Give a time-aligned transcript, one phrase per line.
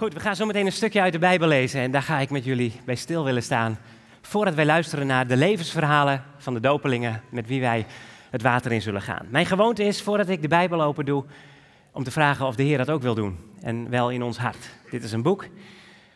[0.00, 2.30] Goed, we gaan zo meteen een stukje uit de Bijbel lezen en daar ga ik
[2.30, 3.78] met jullie bij stil willen staan.
[4.20, 7.86] Voordat wij luisteren naar de levensverhalen van de dopelingen met wie wij
[8.30, 9.26] het water in zullen gaan.
[9.30, 11.24] Mijn gewoonte is, voordat ik de Bijbel open doe,
[11.92, 13.38] om te vragen of de Heer dat ook wil doen.
[13.62, 14.70] En wel in ons hart.
[14.90, 15.42] Dit is een boek.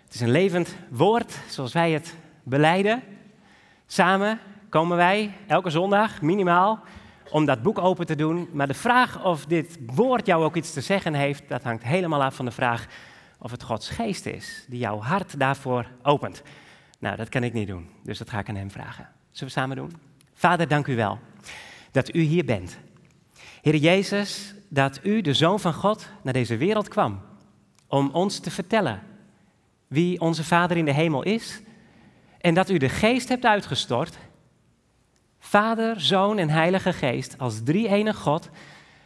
[0.04, 3.02] Het is een levend woord, zoals wij het beleiden.
[3.86, 4.38] Samen
[4.68, 6.80] komen wij elke zondag minimaal
[7.30, 8.48] om dat boek open te doen.
[8.52, 12.22] Maar de vraag of dit woord jou ook iets te zeggen heeft, dat hangt helemaal
[12.22, 12.86] af van de vraag
[13.44, 16.42] of het Gods geest is die jouw hart daarvoor opent.
[16.98, 19.08] Nou, dat kan ik niet doen, dus dat ga ik aan hem vragen.
[19.30, 19.96] Zullen we samen doen?
[20.34, 21.18] Vader, dank u wel
[21.90, 22.78] dat u hier bent.
[23.62, 27.20] Heer Jezus, dat u, de Zoon van God, naar deze wereld kwam
[27.86, 29.02] om ons te vertellen
[29.86, 31.60] wie onze Vader in de hemel is
[32.38, 34.18] en dat u de geest hebt uitgestort.
[35.38, 38.44] Vader, Zoon en Heilige Geest als drie enige God.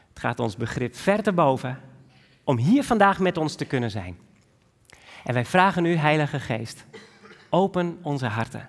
[0.09, 1.81] Het gaat ons begrip ver te boven
[2.45, 4.28] om hier vandaag met ons te kunnen zijn.
[5.29, 6.87] En wij vragen u, Heilige Geest,
[7.51, 8.69] open onze harten.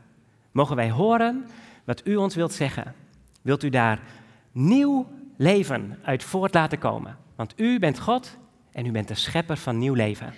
[0.52, 1.46] Mogen wij horen
[1.84, 2.94] wat u ons wilt zeggen.
[3.42, 4.00] Wilt u daar
[4.52, 7.18] nieuw leven uit voort laten komen?
[7.36, 8.38] Want u bent God
[8.72, 10.34] en u bent de schepper van nieuw leven.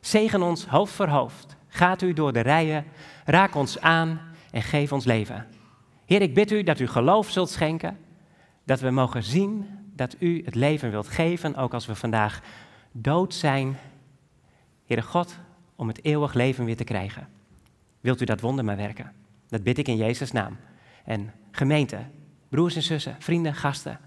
[0.00, 1.56] Zegen ons hoofd voor hoofd.
[1.68, 2.84] Gaat u door de rijen,
[3.24, 5.46] raak ons aan en geef ons leven.
[6.04, 7.98] Heer, ik bid u dat u geloof zult schenken,
[8.64, 12.40] dat we mogen zien dat u het leven wilt geven, ook als we vandaag
[12.92, 13.76] dood zijn.
[14.88, 15.38] Heere God,
[15.76, 17.28] om het eeuwig leven weer te krijgen.
[18.00, 19.12] Wilt u dat wonder maar werken?
[19.48, 20.56] Dat bid ik in Jezus' naam.
[21.04, 21.98] En gemeente,
[22.48, 24.00] broers en zussen, vrienden, gasten,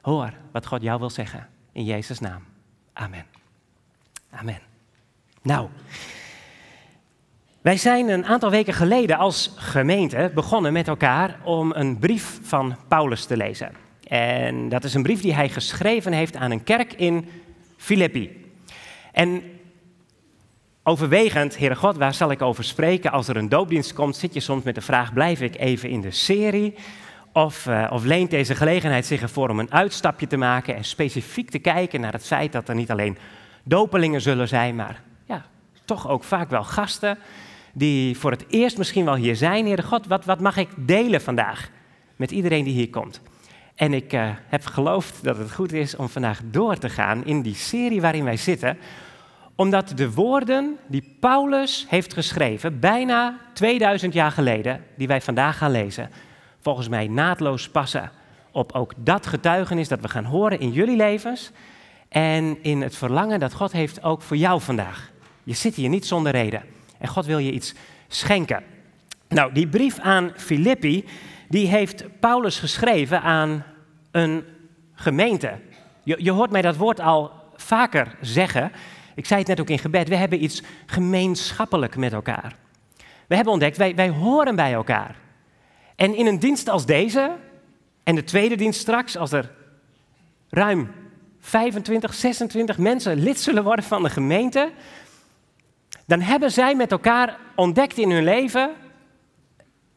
[0.00, 1.48] hoor wat God jou wil zeggen.
[1.72, 2.42] In Jezus' naam.
[2.92, 3.24] Amen.
[4.30, 4.60] Amen.
[5.42, 5.68] Nou,
[7.60, 12.76] wij zijn een aantal weken geleden als gemeente begonnen met elkaar om een brief van
[12.88, 13.72] Paulus te lezen.
[14.04, 17.28] En dat is een brief die hij geschreven heeft aan een kerk in
[17.76, 18.52] Filippi.
[19.12, 19.42] En
[20.90, 23.12] overwegend, Heere God, waar zal ik over spreken?
[23.12, 26.00] Als er een doopdienst komt, zit je soms met de vraag: blijf ik even in
[26.00, 26.74] de serie?
[27.32, 31.50] Of, uh, of leent deze gelegenheid zich ervoor om een uitstapje te maken en specifiek
[31.50, 33.18] te kijken naar het feit dat er niet alleen
[33.62, 35.44] dopelingen zullen zijn, maar ja,
[35.84, 37.18] toch ook vaak wel gasten
[37.72, 39.66] die voor het eerst misschien wel hier zijn.
[39.66, 41.70] Heere God, wat, wat mag ik delen vandaag
[42.16, 43.20] met iedereen die hier komt?
[43.74, 47.42] En ik uh, heb geloofd dat het goed is om vandaag door te gaan in
[47.42, 48.78] die serie waarin wij zitten,
[49.60, 55.70] omdat de woorden die Paulus heeft geschreven, bijna 2000 jaar geleden, die wij vandaag gaan
[55.70, 56.10] lezen,
[56.60, 58.10] volgens mij naadloos passen
[58.50, 61.50] op ook dat getuigenis dat we gaan horen in jullie levens
[62.08, 65.10] en in het verlangen dat God heeft ook voor jou vandaag.
[65.44, 66.62] Je zit hier niet zonder reden
[66.98, 67.74] en God wil je iets
[68.08, 68.62] schenken.
[69.28, 71.04] Nou, die brief aan Filippi,
[71.48, 73.64] die heeft Paulus geschreven aan
[74.10, 74.44] een
[74.94, 75.58] gemeente.
[76.02, 78.72] Je, je hoort mij dat woord al vaker zeggen.
[79.20, 82.56] Ik zei het net ook in gebed, we hebben iets gemeenschappelijk met elkaar.
[83.26, 85.16] We hebben ontdekt, wij, wij horen bij elkaar.
[85.96, 87.36] En in een dienst als deze,
[88.02, 89.50] en de tweede dienst straks, als er
[90.48, 90.90] ruim
[91.40, 94.72] 25, 26 mensen lid zullen worden van de gemeente,
[96.06, 98.70] dan hebben zij met elkaar ontdekt in hun leven,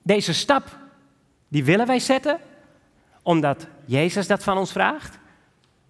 [0.01, 0.77] deze stap,
[1.47, 2.39] die willen wij zetten,
[3.21, 5.17] omdat Jezus dat van ons vraagt.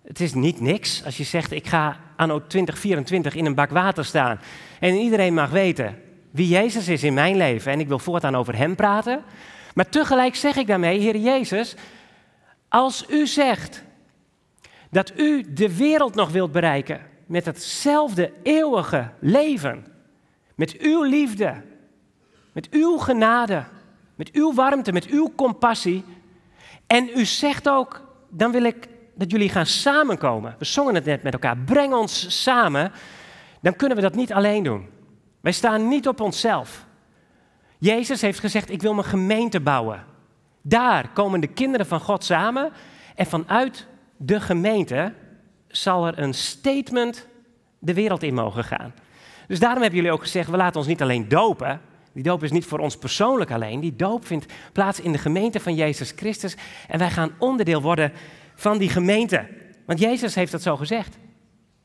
[0.04, 4.06] Het is niet niks als je zegt, ik ga anno 2024 in een bak water
[4.06, 4.40] staan
[4.80, 6.02] en iedereen mag weten
[6.32, 9.24] wie Jezus is in mijn leven en ik wil voortaan over Hem praten.
[9.74, 11.76] Maar tegelijk zeg ik daarmee, Heer Jezus,
[12.68, 13.84] als u zegt
[14.90, 19.86] dat u de wereld nog wilt bereiken met hetzelfde eeuwige leven,
[20.56, 21.62] met uw liefde,
[22.52, 23.64] met uw genade,
[24.16, 26.04] met uw warmte, met uw compassie,
[26.88, 30.56] en u zegt ook, dan wil ik dat jullie gaan samenkomen.
[30.59, 31.57] We zongen het net met elkaar.
[31.57, 32.91] Breng ons samen.
[33.62, 34.88] Dan kunnen we dat niet alleen doen.
[35.41, 36.85] Wij staan niet op onszelf.
[37.78, 40.03] Jezus heeft gezegd, ik wil mijn gemeente bouwen.
[40.62, 42.72] Daar komen de kinderen van God samen.
[43.16, 43.88] En vanuit
[44.18, 45.13] de gemeente
[45.68, 47.28] zal er een statement
[47.80, 48.94] de wereld in mogen gaan.
[49.47, 51.81] Dus daarom hebben jullie ook gezegd, we laten ons niet alleen dopen.
[52.13, 53.80] Die doop is niet voor ons persoonlijk alleen.
[53.80, 56.56] Die doop vindt plaats in de gemeente van Jezus Christus.
[56.88, 58.12] En wij gaan onderdeel worden
[58.56, 59.48] van die gemeente.
[59.86, 61.18] Want Jezus heeft dat zo gezegd.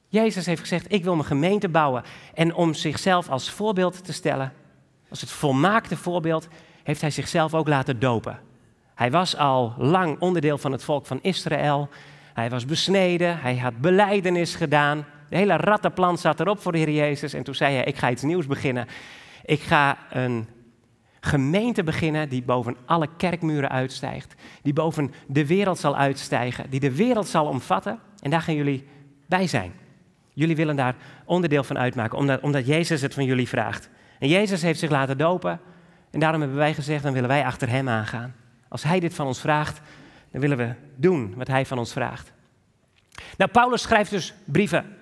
[0.08, 2.02] Jezus heeft gezegd, ik wil mijn gemeente bouwen.
[2.34, 4.52] En om zichzelf als voorbeeld te stellen,
[5.10, 6.48] als het volmaakte voorbeeld,
[6.82, 8.40] heeft hij zichzelf ook laten dopen.
[8.94, 11.88] Hij was al lang onderdeel van het volk van Israël.
[12.34, 15.06] Hij was besneden, hij had beleidenis gedaan.
[15.28, 17.32] De hele rattenplan zat erop voor de Heer Jezus.
[17.32, 18.86] En toen zei hij, ik ga iets nieuws beginnen.
[19.44, 20.48] Ik ga een
[21.28, 24.34] gemeente beginnen die boven alle kerkmuren uitstijgt.
[24.62, 26.70] Die boven de wereld zal uitstijgen.
[26.70, 27.98] Die de wereld zal omvatten.
[28.20, 28.88] En daar gaan jullie
[29.26, 29.72] bij zijn.
[30.32, 30.94] Jullie willen daar
[31.24, 33.88] onderdeel van uitmaken, omdat, omdat Jezus het van jullie vraagt.
[34.18, 35.60] En Jezus heeft zich laten dopen.
[36.10, 38.34] En daarom hebben wij gezegd, dan willen wij achter Hem aangaan.
[38.68, 39.80] Als Hij dit van ons vraagt,
[40.30, 42.32] dan willen we doen wat Hij van ons vraagt.
[43.36, 44.96] Nou, Paulus schrijft dus brieven.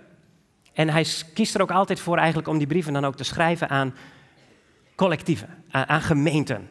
[0.73, 3.69] En hij kiest er ook altijd voor eigenlijk om die brieven dan ook te schrijven
[3.69, 3.95] aan
[4.97, 6.69] collectieven, aan, gemeenten,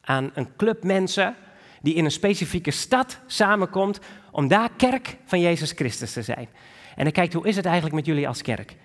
[0.00, 1.34] aan een club mensen
[1.82, 6.48] die in een specifieke stad samenkomt om daar kerk van Jezus Christus te zijn.
[6.96, 8.76] En hij kijkt, hoe is het eigenlijk met jullie als kerk?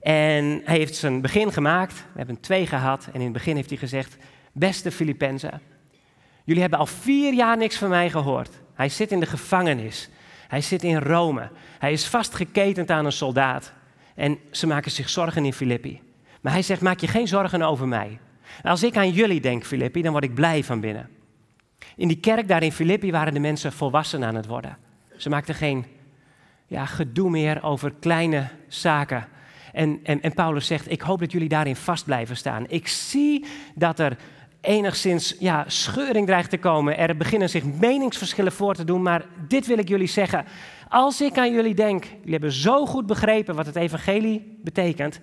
[0.00, 3.68] En hij heeft zijn begin gemaakt, we hebben twee gehad, en in het begin heeft
[3.68, 4.16] hij gezegd,
[4.52, 5.60] beste Filippenzen,
[6.44, 8.50] jullie hebben al vier jaar niks van mij gehoord.
[8.74, 10.08] Hij zit in de gevangenis,
[10.48, 13.72] hij zit in Rome, hij is vastgeketend aan een soldaat.
[14.14, 16.00] En ze maken zich zorgen in Filippi.
[16.48, 18.18] Maar hij zegt, maak je geen zorgen over mij.
[18.62, 21.08] Als ik aan jullie denk, Filippi, dan word ik blij van binnen.
[21.96, 24.76] In die kerk daar in Filippi waren de mensen volwassen aan het worden.
[25.16, 25.84] Ze maakten geen
[26.66, 29.26] ja, gedoe meer over kleine zaken.
[29.72, 32.64] En, en, en Paulus zegt, ik hoop dat jullie daarin vast blijven staan.
[32.68, 34.16] Ik zie dat er
[34.60, 36.98] enigszins ja, scheuring dreigt te komen.
[36.98, 40.44] Er beginnen zich meningsverschillen voor te doen, maar dit wil ik jullie zeggen.
[40.88, 45.20] Als ik aan jullie denk, jullie hebben zo goed begrepen wat het evangelie betekent.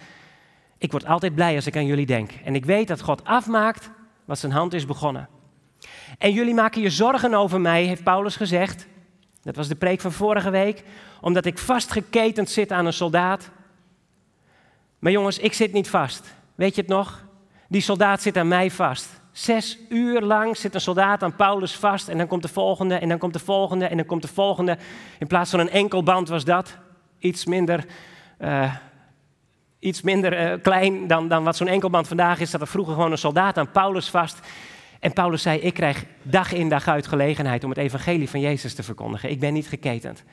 [0.77, 2.31] Ik word altijd blij als ik aan jullie denk.
[2.44, 3.89] En ik weet dat God afmaakt
[4.25, 5.30] wat zijn hand is begonnen.
[6.18, 8.88] En jullie maken je zorgen over mij, heeft Paulus gezegd.
[9.42, 10.83] Dat was de preek van vorige week.
[11.22, 13.50] Omdat ik vastgeketend zit aan een soldaat.
[15.00, 16.36] Maar jongens, ik zit niet vast.
[16.56, 17.25] Weet je het nog?
[17.68, 19.22] Die soldaat zit aan mij vast.
[19.31, 23.10] Zes uur lang zit een soldaat aan Paulus vast en dan komt de volgende en
[23.10, 24.77] dan komt de volgende en dan komt de volgende.
[25.19, 26.77] In plaats van een enkelband was dat
[27.19, 27.86] iets minder,
[28.39, 28.75] uh,
[29.85, 32.51] iets minder uh, klein dan, dan wat zo'n enkelband vandaag is.
[32.51, 34.39] Dat er vroeger gewoon een soldaat aan Paulus vast.
[34.99, 38.73] En Paulus zei, ik krijg dag in dag uit gelegenheid om het evangelie van Jezus
[38.73, 39.29] te verkondigen.
[39.29, 40.23] Ik ben niet geketend.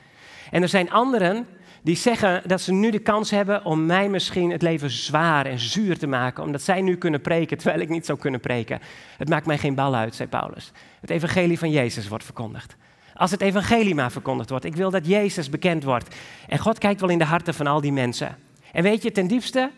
[0.51, 1.47] En er zijn anderen
[1.83, 5.59] die zeggen dat ze nu de kans hebben om mij misschien het leven zwaar en
[5.59, 8.79] zuur te maken, omdat zij nu kunnen preken terwijl ik niet zou kunnen preken.
[9.17, 10.71] Het maakt mij geen bal uit, zei Paulus.
[11.01, 12.75] Het evangelie van Jezus wordt verkondigd.
[13.13, 14.65] Als het evangelie maar verkondigd wordt.
[14.65, 16.15] Ik wil dat Jezus bekend wordt.
[16.47, 18.37] En God kijkt wel in de harten van al die mensen.
[18.73, 19.71] En weet je, ten diepste,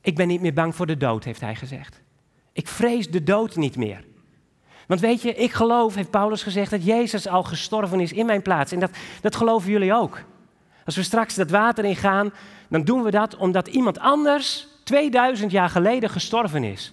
[0.00, 2.00] ik ben niet meer bang voor de dood, heeft hij gezegd.
[2.52, 4.04] Ik vrees de dood niet meer.
[4.86, 8.42] Want weet je, ik geloof, heeft Paulus gezegd, dat Jezus al gestorven is in mijn
[8.42, 8.72] plaats.
[8.72, 8.90] En dat,
[9.20, 10.20] dat geloven jullie ook.
[10.84, 12.32] Als we straks dat water ingaan,
[12.68, 16.92] dan doen we dat omdat iemand anders 2000 jaar geleden gestorven is.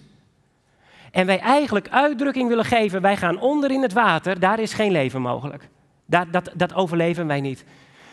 [1.10, 4.92] En wij eigenlijk uitdrukking willen geven, wij gaan onder in het water, daar is geen
[4.92, 5.68] leven mogelijk.
[6.06, 7.64] Dat, dat, dat overleven wij niet.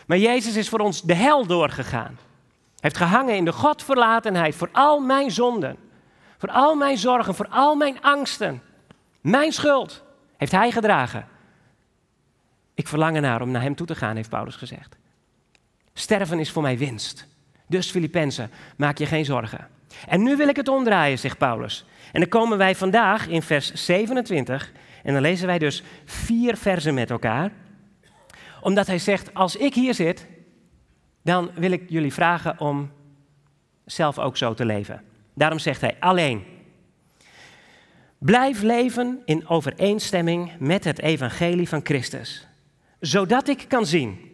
[0.06, 2.18] Maar Jezus is voor ons de hel doorgegaan.
[2.80, 5.76] Heeft gehangen in de Godverlatenheid voor al mijn zonden.
[6.38, 8.62] Voor al mijn zorgen, voor al mijn angsten.
[9.20, 10.02] Mijn schuld
[10.36, 11.26] heeft hij gedragen.
[12.74, 14.96] Ik verlang ernaar om naar hem toe te gaan, heeft Paulus gezegd.
[15.92, 17.26] Sterven is voor mij winst.
[17.66, 19.68] Dus Filippenzen, maak je geen zorgen.
[20.08, 21.84] En nu wil ik het omdraaien, zegt Paulus.
[22.12, 24.72] En dan komen wij vandaag in vers 27
[25.02, 27.50] en dan lezen wij dus vier versen met elkaar.
[28.60, 30.26] Omdat hij zegt, als ik hier zit,
[31.22, 32.90] dan wil ik jullie vragen om
[33.84, 35.02] zelf ook zo te leven.
[35.34, 36.44] Daarom zegt hij, alleen.
[38.18, 42.46] Blijf leven in overeenstemming met het evangelie van Christus.
[43.00, 44.30] Zodat ik kan zien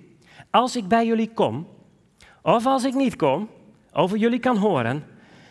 [0.51, 1.69] als ik bij jullie kom,
[2.43, 3.51] of als ik niet kom,
[3.93, 5.05] over jullie kan horen,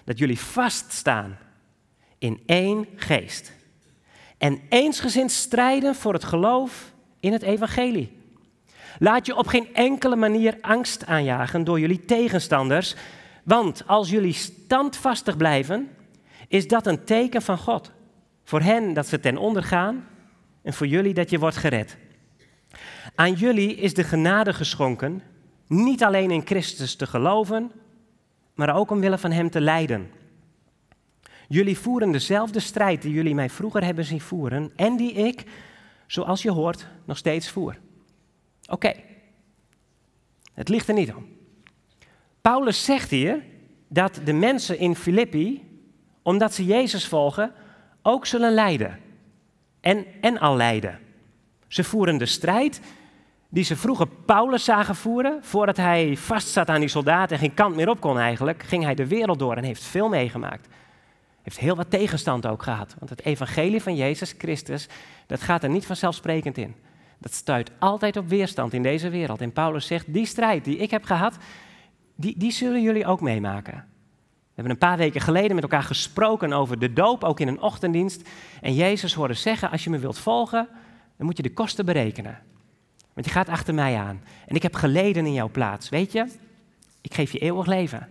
[0.03, 1.37] dat jullie vaststaan
[2.18, 3.54] in één geest.
[4.37, 8.11] En eensgezind strijden voor het geloof in het evangelie.
[8.99, 12.95] Laat je op geen enkele manier angst aanjagen door jullie tegenstanders,
[13.44, 15.90] want als jullie standvastig blijven,
[16.47, 17.92] is dat een teken van God.
[18.44, 20.07] Voor hen dat ze ten onder gaan
[20.61, 21.97] en voor jullie dat je wordt gered.
[23.16, 25.21] Aan jullie is de genade geschonken,
[25.68, 27.71] niet alleen in Christus te geloven,
[28.56, 30.11] maar ook omwille van Hem te lijden.
[31.47, 35.44] Jullie voeren dezelfde strijd die jullie mij vroeger hebben zien voeren en die ik,
[36.07, 37.78] zoals je hoort, nog steeds voer.
[38.68, 38.94] Oké,
[40.54, 41.28] het ligt er niet om.
[42.42, 43.44] Paulus zegt hier
[43.88, 45.64] dat de mensen in Filippi,
[46.22, 47.52] omdat ze Jezus volgen,
[48.02, 49.00] ook zullen lijden.
[49.81, 51.00] En, en al lijden.
[51.68, 52.81] Ze voeren de strijd
[53.50, 55.40] die ze vroeger Paulus zagen voeren.
[55.42, 58.95] Voordat hij vastzat aan die soldaten en geen kant meer op kon eigenlijk, ging hij
[58.95, 60.68] de wereld door en heeft veel meegemaakt.
[61.42, 62.95] Heeft heel wat tegenstand ook gehad.
[62.98, 64.88] Want het evangelie van Jezus Christus,
[65.28, 66.76] dat gaat er niet vanzelfsprekend in.
[67.25, 69.41] Dat stuit altijd op weerstand in deze wereld.
[69.41, 71.37] En Paulus zegt, die strijd die ik heb gehad,
[72.15, 73.73] die, die zullen jullie ook meemaken.
[73.73, 77.61] We hebben een paar weken geleden met elkaar gesproken over de doop, ook in een
[77.61, 78.29] ochtenddienst.
[78.61, 80.67] En Jezus hoorde zeggen, als je me wilt volgen,
[81.17, 82.39] dan moet je de kosten berekenen.
[83.13, 84.21] Want je gaat achter mij aan.
[84.47, 85.89] En ik heb geleden in jouw plaats.
[85.89, 86.27] Weet je,
[87.01, 88.07] ik geef je eeuwig leven.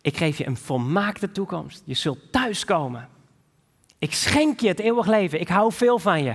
[0.00, 1.82] Ik geef je een volmaakte toekomst.
[1.84, 3.08] Je zult thuiskomen.
[3.98, 5.40] Ik schenk je het eeuwig leven.
[5.40, 6.34] Ik hou veel van je.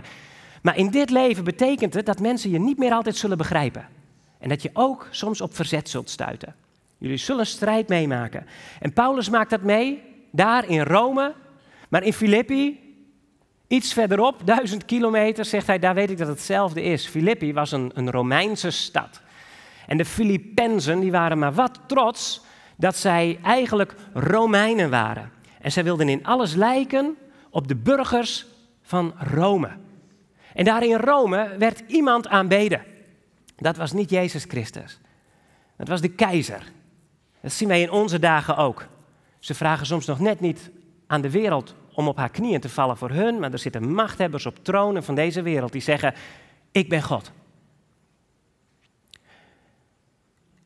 [0.62, 3.88] Maar in dit leven betekent het dat mensen je niet meer altijd zullen begrijpen.
[4.40, 6.56] En dat je ook soms op verzet zult stuiten.
[6.98, 8.46] Jullie zullen strijd meemaken.
[8.80, 10.02] En Paulus maakt dat mee,
[10.32, 11.34] daar in Rome.
[11.90, 12.80] Maar in Filippi,
[13.68, 17.08] iets verderop, duizend kilometer, zegt hij, daar weet ik dat hetzelfde is.
[17.08, 19.22] Filippi was een, een Romeinse stad.
[19.88, 22.42] En de Filippenzen, die waren maar wat trots
[22.76, 25.32] dat zij eigenlijk Romeinen waren.
[25.62, 27.18] En zij wilden in alles lijken
[27.50, 28.46] op de burgers
[28.82, 29.70] van Rome.
[30.54, 32.84] En daar in Rome werd iemand aanbeden.
[33.56, 35.00] Dat was niet Jezus Christus.
[35.78, 36.72] Dat was de keizer.
[37.42, 38.88] Dat zien wij in onze dagen ook.
[39.40, 40.72] Ze vragen soms nog net niet
[41.08, 44.46] aan de wereld om op haar knieën te vallen voor hun, maar er zitten machthebbers
[44.46, 46.14] op tronen van deze wereld die zeggen:
[46.72, 47.32] Ik ben God.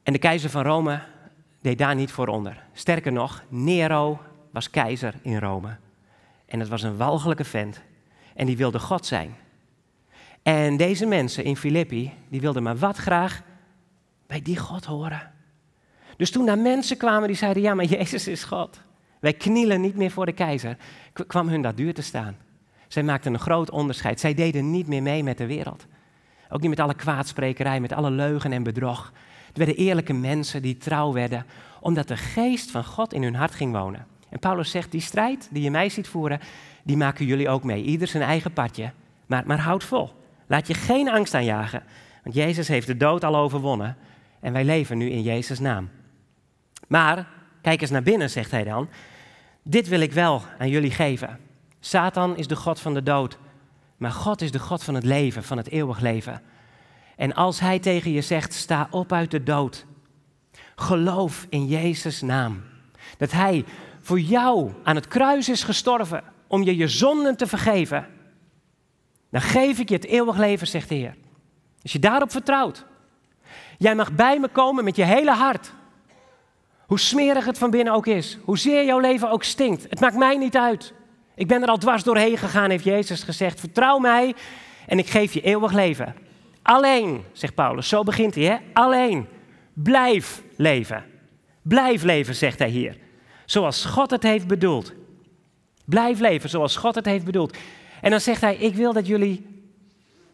[0.03, 1.01] En de keizer van Rome
[1.61, 2.63] deed daar niet voor onder.
[2.73, 4.19] Sterker nog, Nero
[4.51, 5.77] was keizer in Rome.
[6.45, 7.81] En het was een walgelijke vent.
[8.35, 9.35] En die wilde God zijn.
[10.43, 13.41] En deze mensen in Filippi, die wilden maar wat graag
[14.27, 15.31] bij die God horen.
[16.17, 18.81] Dus toen daar mensen kwamen die zeiden, ja, maar Jezus is God.
[19.19, 20.77] Wij knielen niet meer voor de keizer.
[21.27, 22.37] kwam hun dat duur te staan.
[22.87, 24.19] Zij maakten een groot onderscheid.
[24.19, 25.85] Zij deden niet meer mee met de wereld.
[26.49, 29.13] Ook niet met alle kwaadsprekerij, met alle leugen en bedrog.
[29.47, 31.45] Het werden eerlijke mensen die trouw werden,
[31.79, 34.05] omdat de geest van God in hun hart ging wonen.
[34.29, 36.39] En Paulus zegt, die strijd die je mij ziet voeren,
[36.83, 37.83] die maken jullie ook mee.
[37.83, 38.91] Ieder zijn eigen padje.
[39.25, 40.11] Maar, maar houd vol.
[40.53, 41.83] Laat je geen angst aanjagen.
[42.23, 43.97] Want Jezus heeft de dood al overwonnen.
[44.39, 45.89] En wij leven nu in Jezus' naam.
[46.87, 47.27] Maar,
[47.61, 48.89] kijk eens naar binnen, zegt hij dan.
[49.63, 51.39] Dit wil ik wel aan jullie geven.
[51.79, 53.37] Satan is de God van de dood.
[53.97, 56.41] Maar God is de God van het leven, van het eeuwig leven.
[57.15, 59.85] En als hij tegen je zegt, sta op uit de dood.
[60.75, 62.63] Geloof in Jezus' naam.
[63.17, 63.65] Dat hij
[64.01, 68.07] voor jou aan het kruis is gestorven om je je zonden te vergeven.
[69.33, 71.15] Dan geef ik je het eeuwig leven, zegt de Heer.
[71.81, 72.85] Als je daarop vertrouwt.
[73.77, 75.73] Jij mag bij me komen met je hele hart.
[76.85, 78.37] Hoe smerig het van binnen ook is.
[78.43, 79.83] Hoezeer jouw leven ook stinkt.
[79.89, 80.93] Het maakt mij niet uit.
[81.35, 83.59] Ik ben er al dwars doorheen gegaan, heeft Jezus gezegd.
[83.59, 84.35] Vertrouw mij
[84.87, 86.15] en ik geef je eeuwig leven.
[86.61, 88.57] Alleen, zegt Paulus, zo begint hij, hè?
[88.73, 89.27] Alleen.
[89.73, 91.05] Blijf leven.
[91.61, 92.97] Blijf leven, zegt hij hier.
[93.45, 94.93] Zoals God het heeft bedoeld.
[95.85, 97.57] Blijf leven zoals God het heeft bedoeld.
[98.03, 99.63] En dan zegt hij: Ik wil dat jullie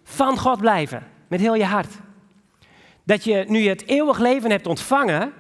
[0.04, 1.94] van God blijven, met heel je hart.
[3.04, 5.34] Dat je, nu je het eeuwig leven hebt ontvangen,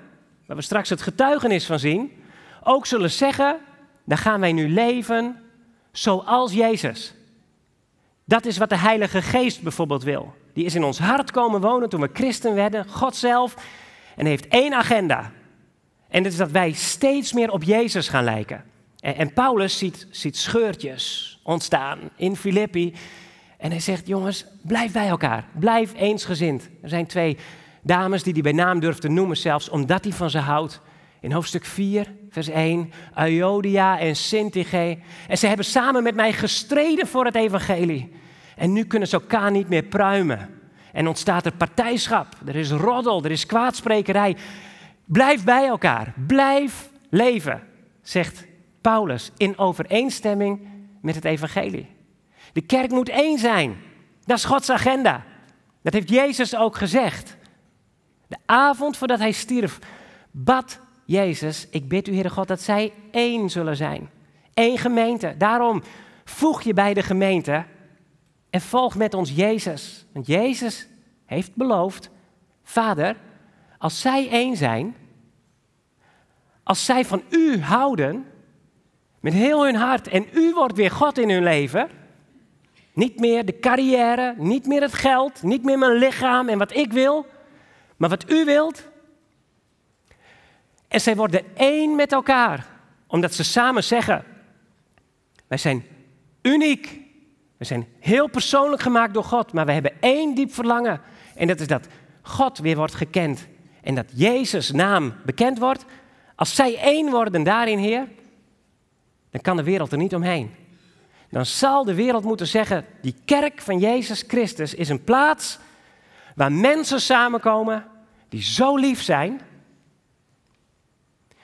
[0.45, 2.11] waar we straks het getuigenis van zien,
[2.63, 3.57] ook zullen zeggen:
[4.03, 5.41] Dan gaan wij nu leven
[5.91, 7.13] zoals Jezus.
[8.25, 10.33] Dat is wat de Heilige Geest bijvoorbeeld wil.
[10.53, 13.55] Die is in ons hart komen wonen toen we christen werden, God zelf,
[14.15, 15.31] en heeft één agenda.
[16.07, 18.63] En dat is dat wij steeds meer op Jezus gaan lijken.
[18.99, 22.93] En, Paulus ziet, ziet scheurtjes ontstaan in Filippi.
[23.57, 25.45] En hij zegt, jongens, blijf bij elkaar.
[25.59, 26.69] Blijf eensgezind.
[26.81, 27.37] Er zijn twee
[27.81, 30.81] dames die hij bij naam durft te noemen zelfs, omdat hij van ze houdt.
[31.21, 32.91] In hoofdstuk 4, vers 1,
[33.25, 34.97] Iodia en Syntyche.
[35.27, 38.11] En ze hebben samen met mij gestreden voor het evangelie.
[38.55, 40.49] En nu kunnen ze elkaar niet meer pruimen.
[40.93, 44.35] En ontstaat er partijschap, er is roddel, er is kwaadsprekerij.
[45.05, 47.63] Blijf bij elkaar, blijf leven,
[48.01, 48.47] zegt
[48.81, 50.67] Paulus, in overeenstemming
[51.01, 51.87] met het evangelie.
[52.53, 53.77] De kerk moet één zijn.
[54.25, 55.23] Dat is Gods agenda.
[55.81, 57.37] Dat heeft Jezus ook gezegd.
[58.27, 59.79] De avond voordat hij stierf,
[60.31, 64.09] bad Jezus, ik bid u, Heere God, dat zij één zullen zijn.
[64.53, 65.35] Eén gemeente.
[65.37, 65.83] Daarom
[66.23, 67.65] voeg je bij de gemeente
[68.49, 70.05] en volg met ons Jezus.
[70.11, 70.87] Want Jezus
[71.25, 72.09] heeft beloofd,
[72.63, 73.17] Vader,
[73.77, 74.95] als zij één zijn,
[76.63, 78.25] als zij van u houden,
[79.19, 81.89] met heel hun hart, en u wordt weer God in hun leven,
[82.93, 86.91] niet meer de carrière, niet meer het geld, niet meer mijn lichaam en wat ik
[86.91, 87.25] wil,
[87.97, 88.87] maar wat u wilt.
[90.87, 92.65] En zij worden één met elkaar,
[93.07, 94.23] omdat ze samen zeggen,
[95.47, 95.83] wij zijn
[96.41, 96.99] uniek,
[97.57, 101.01] we zijn heel persoonlijk gemaakt door God, maar we hebben één diep verlangen.
[101.35, 101.87] En dat is dat
[102.21, 103.47] God weer wordt gekend
[103.81, 105.85] en dat Jezus' naam bekend wordt.
[106.35, 108.07] Als zij één worden daarin, Heer,
[109.29, 110.55] dan kan de wereld er niet omheen.
[111.29, 115.59] Dan zal de wereld moeten zeggen, die kerk van Jezus Christus is een plaats
[116.35, 117.85] waar mensen samenkomen
[118.29, 119.41] die zo lief zijn,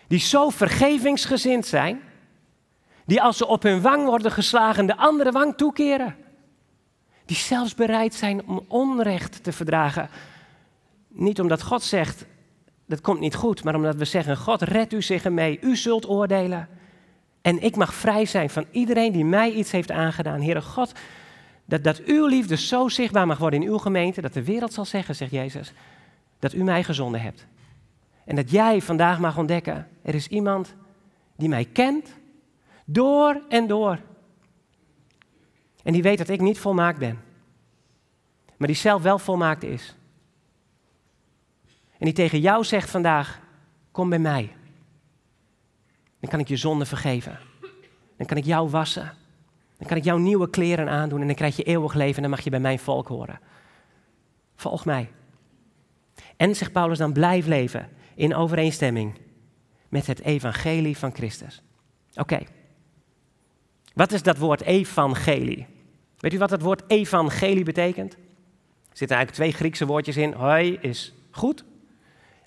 [0.08, 2.02] die zo vergevingsgezind zijn,
[3.06, 6.16] die als ze op hun wang worden geslagen de andere wang toekeren.
[7.26, 10.10] Die zelfs bereid zijn om onrecht te verdragen.
[11.08, 12.26] Niet omdat God zegt,
[12.86, 16.10] dat komt niet goed, maar omdat we zeggen, God red u zich ermee, u zult
[16.10, 16.68] oordelen.
[17.46, 20.42] En ik mag vrij zijn van iedereen die mij iets heeft aangedaan.
[20.42, 20.92] Heere God,
[21.66, 24.86] dat, dat uw liefde zo zichtbaar mag worden in uw gemeente, dat de wereld zal
[24.86, 25.74] zeggen, zegt Jezus,
[26.40, 27.48] dat u mij gezonden hebt.
[28.26, 30.76] En dat jij vandaag mag ontdekken, er is iemand
[31.36, 32.10] die mij kent,
[32.86, 34.00] door en door.
[35.84, 37.20] En die weet dat ik niet volmaakt ben,
[38.58, 39.96] maar die zelf wel volmaakt is.
[41.98, 43.40] En die tegen jou zegt vandaag,
[43.92, 44.55] kom bij mij.
[46.20, 47.40] Dan kan ik je zonde vergeven.
[48.18, 49.14] Dan kan ik jou wassen.
[49.78, 52.32] Dan kan ik jou nieuwe kleren aandoen en dan krijg je eeuwig leven en dan
[52.32, 53.40] mag je bij mijn volk horen.
[54.56, 55.12] Volg mij.
[56.38, 59.20] En, zegt Paulus, dan blijf leven in overeenstemming
[59.90, 61.62] met het evangelie van Christus.
[62.16, 62.40] Oké.
[63.94, 65.68] Wat is dat woord evangelie?
[66.20, 68.14] Weet u wat het woord evangelie betekent?
[68.14, 70.34] Er zitten eigenlijk twee Griekse woordjes in.
[70.34, 71.64] Hoi is goed.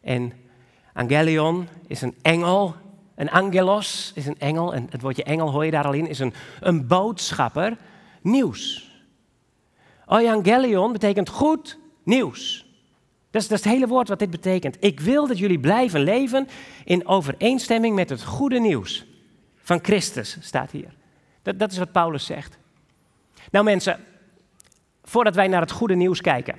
[0.01, 0.33] En
[0.93, 2.75] angelion is een engel.
[3.19, 4.75] Een angelos is een engel.
[4.75, 6.07] En het woordje engel hoor je daar al in.
[6.07, 7.77] Is een, een boodschapper.
[8.23, 8.91] Nieuws.
[10.09, 12.67] Evangelion betekent goed nieuws.
[13.31, 14.77] Dat is, dat het hele woord wat dit betekent.
[14.81, 16.49] Ik wil dat jullie blijven leven
[16.85, 19.07] in overeenstemming met het goede nieuws
[19.57, 20.95] van Christus, staat hier.
[21.43, 22.59] Dat, dat is wat Paulus zegt.
[23.51, 24.01] Nou mensen,
[25.03, 26.57] voordat wij naar het goede nieuws kijken.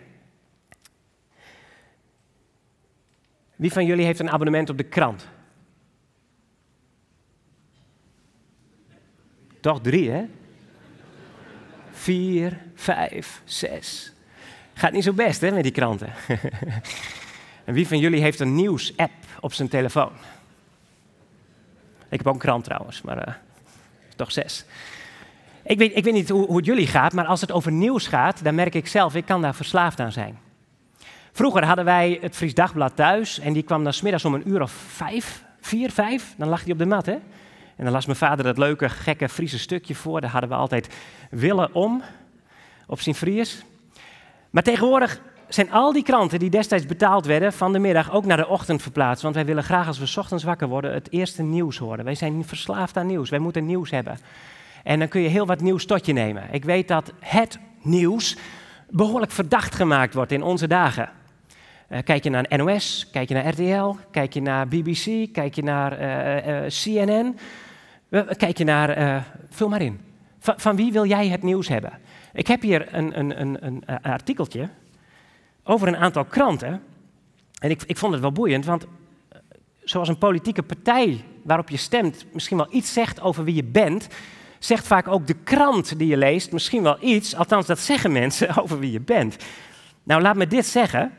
[3.56, 5.28] Wie van jullie heeft een abonnement op de krant?
[9.60, 10.26] Toch drie, hè?
[11.92, 14.14] Vier, vijf, zes.
[14.74, 16.14] Gaat niet zo best, hè, met die kranten.
[17.66, 20.12] en wie van jullie heeft een nieuws-app op zijn telefoon?
[22.10, 23.40] Ik heb ook een krant trouwens, maar
[24.16, 24.66] toch zes.
[25.64, 28.08] Ik weet, ik weet niet hoe, hoe, het jullie gaat, maar als het over nieuws
[28.08, 30.40] gaat, dan merk ik zelf, ik kan daar verslaafd aan zijn.
[31.32, 34.62] Vroeger hadden wij het Fries Dagblad thuis en die kwam dan smiddags om een uur
[34.62, 37.18] of vijf, vier, vijf, dan lag hij op de mat, hè?
[37.80, 40.22] En dan las mijn vader dat leuke, gekke Friese stukje voor.
[40.22, 40.96] Daar hadden we altijd
[41.30, 42.04] willen om
[42.88, 43.64] op zijn Fries.
[44.50, 48.38] Maar tegenwoordig zijn al die kranten die destijds betaald werden van de middag ook naar
[48.38, 49.24] de ochtend verplaatst.
[49.24, 52.06] Want wij willen graag als we ochtends wakker worden het eerste nieuws horen.
[52.06, 53.30] Wij zijn verslaafd aan nieuws.
[53.30, 54.18] Wij moeten nieuws hebben.
[54.84, 56.44] En dan kun je heel wat nieuws tot je nemen.
[56.52, 58.38] Ik weet dat het nieuws
[58.90, 61.10] behoorlijk verdacht gemaakt wordt in onze dagen.
[61.90, 65.64] Uh, kijk je naar NOS, kijk je naar RTL, kijk je naar BBC, kijk je
[65.64, 67.38] naar uh, uh, CNN,
[68.38, 70.00] kijk je naar, vul maar in.
[70.40, 72.00] Van, wie wil jij het nieuws hebben?
[72.34, 74.70] Ik heb hier een, een, een, een artikeltje
[75.64, 76.82] over een aantal kranten.
[77.60, 78.86] En ik, ik vond het wel boeiend, want
[79.84, 84.08] zoals een politieke partij waarop je stemt misschien wel iets zegt over wie je bent,
[84.60, 88.56] zegt vaak ook de krant die je leest misschien wel iets, althans dat zeggen mensen
[88.62, 89.38] over wie je bent.
[90.04, 91.12] Nou, laat me dit zeggen.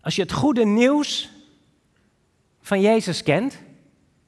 [0.00, 1.30] Als je het goede nieuws
[2.60, 3.58] van Jezus kent,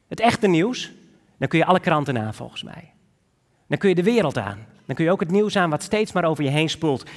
[0.09, 0.93] het echte nieuws,
[1.41, 2.93] dan kun je alle kranten aan volgens mij.
[3.67, 4.67] Dan kun je de wereld aan.
[4.87, 7.05] Dan kun je ook het nieuws aan wat steeds maar over je heen spoelt.
[7.05, 7.13] Maar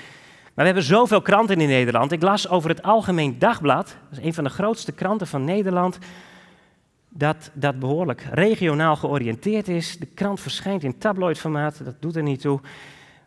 [0.54, 2.12] we hebben zoveel kranten in Nederland.
[2.12, 5.98] Ik las over het Algemeen Dagblad, dat is een van de grootste kranten van Nederland,
[7.10, 9.98] dat, dat behoorlijk regionaal georiënteerd is.
[9.98, 12.60] De krant verschijnt in tabloidformaat, dat doet er niet toe.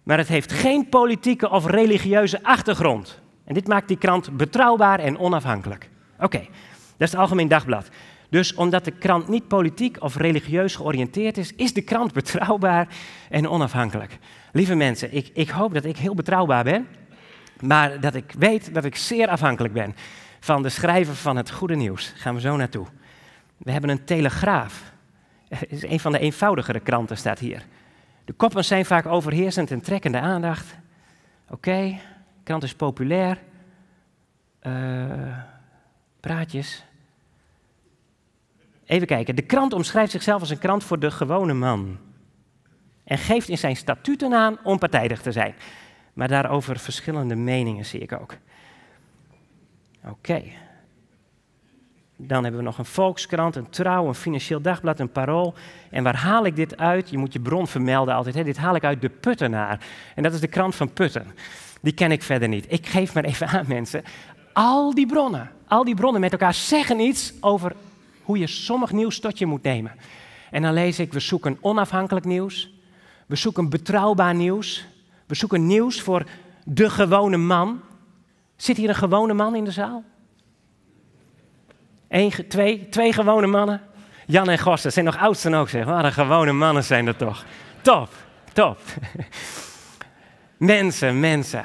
[0.03, 3.21] Maar het heeft geen politieke of religieuze achtergrond.
[3.45, 5.91] En dit maakt die krant betrouwbaar en onafhankelijk.
[6.21, 6.49] Oké, dat
[6.99, 7.89] is het Algemeen Dagblad.
[8.29, 12.89] Dus omdat de krant niet politiek of religieus georiënteerd is, is de krant betrouwbaar
[13.31, 14.19] en onafhankelijk.
[14.53, 16.87] Lieve mensen, ik, ik hoop dat ik heel betrouwbaar ben,
[17.61, 19.95] maar dat ik weet dat ik zeer afhankelijk ben
[20.41, 22.13] van de schrijver van het goede nieuws.
[22.17, 22.87] Gaan we zo naartoe.
[23.57, 24.93] We hebben een telegraaf.
[25.69, 27.65] Is een van de eenvoudigere kranten, staat hier.
[28.25, 30.77] De koppen zijn vaak overheersend en trekken de aandacht.
[31.51, 33.39] Oké, de krant is populair.
[34.63, 35.39] Uh,
[36.21, 36.86] praatjes.
[38.87, 39.37] Even kijken.
[39.37, 41.99] De krant omschrijft zichzelf als een krant voor de gewone man.
[43.05, 45.55] En geeft in zijn statuten aan onpartijdig te zijn.
[46.13, 48.35] Maar daarover verschillende meningen zie ik ook.
[50.05, 50.43] Oké.
[52.17, 55.55] Dan hebben we nog een Volkskrant, een Trouw, een Financieel Dagblad, een Parool.
[55.91, 57.11] En waar haal ik dit uit?
[57.11, 58.35] Je moet je bron vermelden altijd.
[58.35, 58.45] Hè?
[58.45, 59.81] Dit haal ik uit de Puttenaar.
[60.15, 61.27] En dat is de krant van Putten.
[61.81, 62.65] Die ken ik verder niet.
[62.69, 64.03] Ik geef maar even aan mensen.
[64.53, 67.73] Al die bronnen, al die bronnen met elkaar zeggen iets over
[68.27, 69.93] hoe je sommig nieuws tot je moet nemen.
[70.51, 72.71] En dan lees ik, we zoeken onafhankelijk nieuws.
[73.27, 74.87] We zoeken betrouwbaar nieuws.
[75.27, 76.27] We zoeken nieuws voor
[76.65, 77.81] de gewone man.
[78.57, 80.05] Zit hier een gewone man in de zaal?
[82.09, 83.81] Eén, twee, twee gewone mannen.
[84.27, 85.85] Jan en Gosten zijn nog oudsten ook, zeg.
[85.85, 87.45] Wat een gewone mannen zijn dat toch.
[87.81, 88.09] Top,
[88.53, 88.79] top.
[90.57, 91.65] mensen, mensen.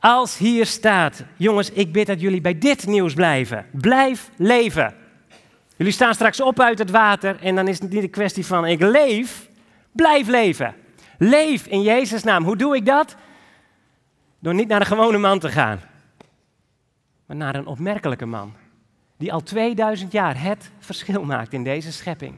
[0.00, 3.66] Als hier staat, jongens, ik bid dat jullie bij dit nieuws blijven.
[3.72, 4.94] Blijf leven.
[5.76, 8.66] Jullie staan straks op uit het water en dan is het niet een kwestie van
[8.66, 9.50] ik leef,
[9.92, 10.74] blijf leven.
[11.18, 12.44] Leef in Jezus' naam.
[12.44, 13.16] Hoe doe ik dat?
[14.38, 15.80] Door niet naar een gewone man te gaan,
[17.26, 18.54] maar naar een opmerkelijke man.
[19.16, 22.34] Die al 2000 jaar het verschil maakt in deze schepping.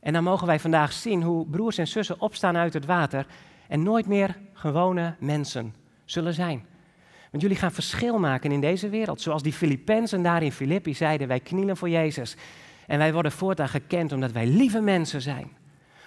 [0.00, 3.26] En dan mogen wij vandaag zien hoe broers en zussen opstaan uit het water
[3.68, 6.66] en nooit meer gewone mensen zullen zijn.
[7.30, 9.20] Want jullie gaan verschil maken in deze wereld.
[9.20, 12.36] Zoals die Filippenzen daar in Filippi zeiden, wij knielen voor Jezus.
[12.86, 15.56] En wij worden voortaan gekend omdat wij lieve mensen zijn.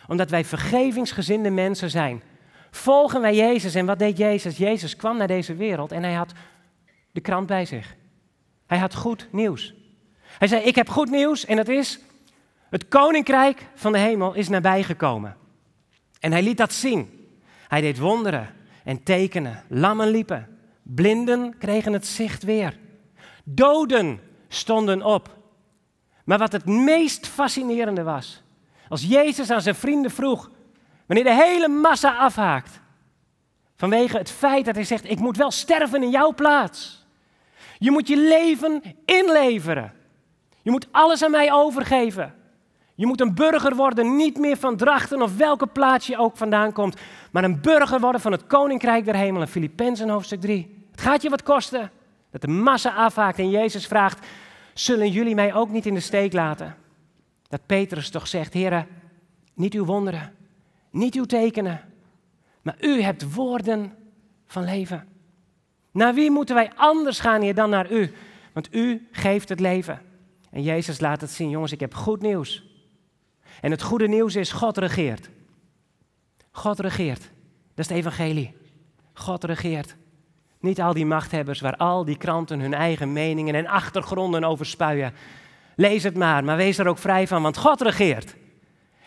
[0.07, 2.21] Omdat wij vergevingsgezinde mensen zijn.
[2.71, 4.57] Volgen wij Jezus en wat deed Jezus?
[4.57, 6.31] Jezus kwam naar deze wereld en hij had
[7.11, 7.95] de krant bij zich.
[8.67, 9.73] Hij had goed nieuws.
[10.37, 11.99] Hij zei, ik heb goed nieuws en dat is,
[12.69, 15.37] het koninkrijk van de hemel is nabijgekomen.
[16.19, 17.29] En hij liet dat zien.
[17.67, 18.49] Hij deed wonderen
[18.83, 19.63] en tekenen.
[19.67, 20.47] Lammen liepen.
[20.83, 22.77] Blinden kregen het zicht weer.
[23.43, 25.37] Doden stonden op.
[26.25, 28.43] Maar wat het meest fascinerende was,
[28.89, 30.49] als Jezus aan zijn vrienden vroeg,
[31.05, 32.79] wanneer de hele massa afhaakt,
[33.75, 37.05] vanwege het feit dat hij zegt, ik moet wel sterven in jouw plaats.
[37.77, 39.93] Je moet je leven inleveren.
[40.61, 42.35] Je moet alles aan mij overgeven.
[43.01, 46.73] Je moet een burger worden, niet meer van Drachten of welke plaats je ook vandaan
[46.73, 46.95] komt,
[47.31, 49.47] maar een burger worden van het Koninkrijk der Hemelen.
[49.47, 50.85] Filippenzen hoofdstuk 3.
[50.91, 51.91] Het gaat je wat kosten.
[52.31, 54.27] Dat de massa afhaakt en Jezus vraagt,
[54.73, 56.75] zullen jullie mij ook niet in de steek laten?
[57.47, 58.87] Dat Petrus toch zegt, heren,
[59.53, 60.33] niet uw wonderen,
[60.91, 61.81] niet uw tekenen,
[62.61, 63.93] maar u hebt woorden
[64.45, 65.07] van leven.
[65.91, 68.13] Naar wie moeten wij anders gaan hier dan naar u?
[68.53, 70.01] Want u geeft het leven.
[70.51, 72.69] En Jezus laat het zien, jongens, ik heb goed nieuws.
[73.61, 75.29] En het goede nieuws is, God regeert.
[76.51, 77.21] God regeert.
[77.75, 78.55] Dat is het evangelie.
[79.13, 79.95] God regeert.
[80.59, 85.13] Niet al die machthebbers waar al die kranten hun eigen meningen en achtergronden over spuien.
[85.75, 88.35] Lees het maar, maar wees er ook vrij van, want God regeert.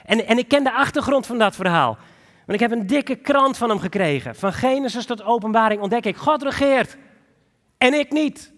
[0.04, 1.98] En, en ik ken de achtergrond van dat verhaal.
[2.46, 4.34] Want ik heb een dikke krant van hem gekregen.
[4.34, 6.96] Van Genesis tot openbaring ontdek ik, God regeert.
[7.78, 8.52] En ik niet.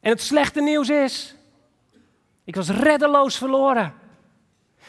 [0.00, 1.36] En het slechte nieuws is,
[2.44, 3.94] ik was reddeloos verloren.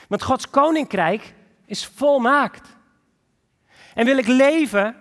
[0.10, 1.34] Want Gods koninkrijk
[1.66, 2.78] is volmaakt.
[3.94, 4.96] En wil ik leven,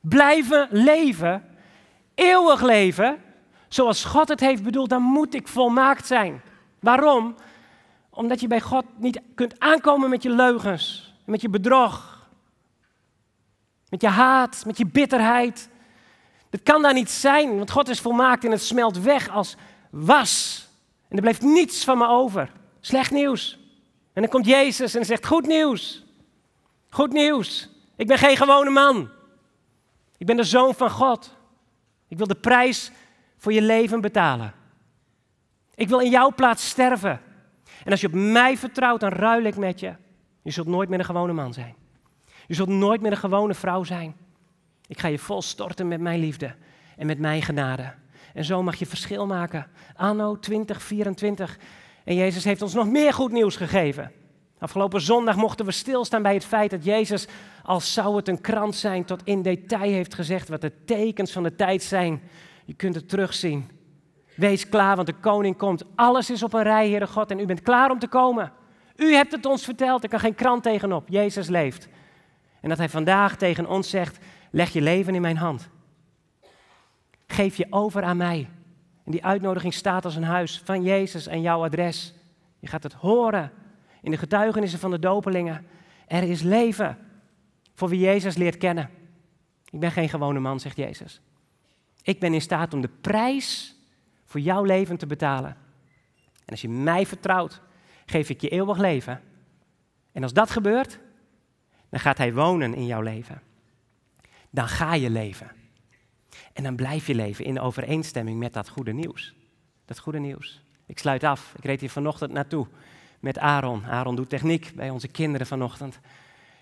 [0.00, 1.44] blijven leven,
[2.14, 3.22] eeuwig leven,
[3.68, 6.42] zoals God het heeft bedoeld, dan moet ik volmaakt zijn.
[6.80, 7.34] Waarom?
[8.10, 12.28] Omdat je bij God niet kunt aankomen met je leugens, met je bedrog,
[13.88, 15.68] met je haat, met je bitterheid.
[16.50, 19.56] Dat kan daar niet zijn, want God is volmaakt en het smelt weg als
[19.90, 20.64] was.
[21.08, 22.52] En er blijft niets van me over.
[22.80, 23.64] Slecht nieuws.
[24.16, 26.04] En dan komt Jezus en zegt: Goed nieuws.
[26.88, 27.68] Goed nieuws.
[27.96, 29.10] Ik ben geen gewone man.
[30.16, 31.36] Ik ben de zoon van God.
[32.08, 32.90] Ik wil de prijs
[33.36, 34.52] voor je leven betalen.
[35.74, 37.20] Ik wil in jouw plaats sterven.
[37.84, 39.94] En als je op mij vertrouwt, dan ruil ik met je.
[40.42, 41.74] Je zult nooit meer een gewone man zijn.
[42.46, 44.16] Je zult nooit meer een gewone vrouw zijn.
[44.86, 46.54] Ik ga je volstorten met mijn liefde
[46.96, 47.94] en met mijn genade.
[48.34, 49.66] En zo mag je verschil maken.
[49.94, 51.58] Anno 2024.
[52.06, 54.12] En Jezus heeft ons nog meer goed nieuws gegeven.
[54.58, 57.26] Afgelopen zondag mochten we stilstaan bij het feit dat Jezus,
[57.62, 61.42] als zou het een krant zijn, tot in detail heeft gezegd wat de tekens van
[61.42, 62.22] de tijd zijn.
[62.64, 63.70] Je kunt het terugzien.
[64.36, 65.84] Wees klaar, want de koning komt.
[65.94, 68.52] Alles is op een rij, Heere God, en u bent klaar om te komen.
[68.96, 71.08] U hebt het ons verteld, er kan geen krant tegenop.
[71.08, 71.88] Jezus leeft.
[72.60, 74.18] En dat hij vandaag tegen ons zegt,
[74.50, 75.68] leg je leven in mijn hand.
[77.26, 78.48] Geef je over aan mij.
[79.06, 82.14] En die uitnodiging staat als een huis van Jezus en jouw adres.
[82.58, 83.52] Je gaat het horen
[84.02, 85.66] in de getuigenissen van de dopelingen.
[86.06, 86.98] Er is leven
[87.74, 88.90] voor wie Jezus leert kennen.
[89.70, 91.20] Ik ben geen gewone man, zegt Jezus.
[92.02, 93.76] Ik ben in staat om de prijs
[94.24, 95.56] voor jouw leven te betalen.
[96.44, 97.60] En als je mij vertrouwt,
[98.06, 99.20] geef ik je eeuwig leven.
[100.12, 100.98] En als dat gebeurt,
[101.88, 103.42] dan gaat Hij wonen in jouw leven.
[104.50, 105.50] Dan ga je leven.
[106.56, 109.34] En dan blijf je leven in overeenstemming met dat goede nieuws.
[109.84, 110.62] Dat goede nieuws.
[110.86, 111.52] Ik sluit af.
[111.56, 112.66] Ik reed hier vanochtend naartoe
[113.20, 113.86] met Aaron.
[113.86, 116.00] Aaron doet techniek bij onze kinderen vanochtend.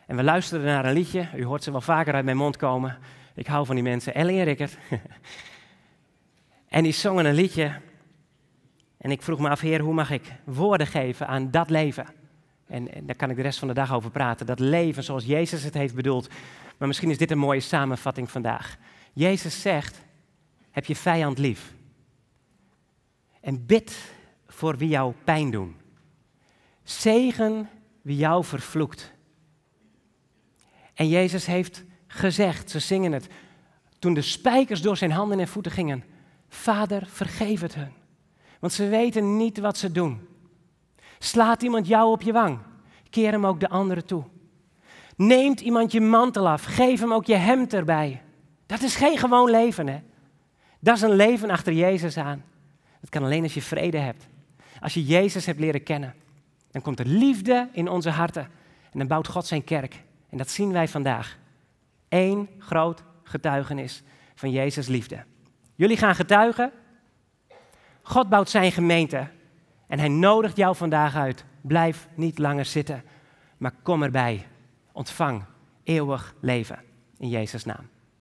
[0.07, 1.29] En we luisterden naar een liedje.
[1.37, 2.99] U hoort ze wel vaker uit mijn mond komen.
[3.35, 4.15] Ik hou van die mensen.
[4.15, 4.79] Ellie en Rickert.
[6.69, 7.81] en die zongen een liedje.
[8.99, 12.07] En ik vroeg me af, Heer, hoe mag ik woorden geven aan dat leven?
[12.67, 14.47] En, en, daar kan ik de rest van de dag over praten.
[14.47, 16.29] Dat leven zoals Jezus het heeft bedoeld.
[16.79, 18.79] Maar misschien is dit een mooie samenvatting vandaag.
[19.15, 20.01] Jezus zegt,
[20.71, 21.75] heb je vijand lief.
[23.41, 24.13] En bid
[24.47, 25.77] voor wie jou pijn doen.
[26.83, 27.69] Zegen
[28.03, 29.13] wie jou vervloekt.
[30.95, 33.29] En Jezus heeft gezegd, ze zingen het,
[33.99, 36.05] toen de spijkers door zijn handen en voeten gingen:
[36.49, 37.93] Vader, vergeef het hun,
[38.61, 40.29] want ze weten niet wat ze doen.
[41.19, 42.59] Slaat iemand jou op je wang,
[43.11, 44.25] keer hem ook de andere toe.
[45.17, 48.24] Neemt iemand je mantel af, geef hem ook je hemd erbij.
[48.75, 50.03] Dat is geen gewoon leven, hè?
[50.81, 52.45] Dat is een leven achter Jezus aan.
[53.01, 54.27] Dat kan alleen als je vrede hebt.
[54.81, 56.15] Als je Jezus hebt leren kennen.
[56.71, 58.43] Dan komt er liefde in onze harten.
[58.93, 60.03] En dan bouwt God zijn kerk.
[60.29, 61.39] En dat zien wij vandaag.
[62.09, 64.03] Eén groot getuigenis
[64.35, 65.25] van Jezus' liefde.
[65.75, 66.73] Jullie gaan getuigen.
[68.03, 69.29] God bouwt zijn gemeente.
[69.87, 71.45] En hij nodigt jou vandaag uit.
[71.61, 73.05] Blijf niet langer zitten,
[73.57, 74.47] maar kom erbij.
[74.93, 75.45] Ontvang
[75.85, 76.79] eeuwig leven
[77.19, 77.93] in Jezus' naam.